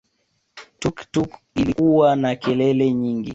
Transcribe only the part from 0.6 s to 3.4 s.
Tuktuk ilikuwa na kelele nyingi